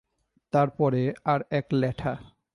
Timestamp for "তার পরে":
0.53-1.01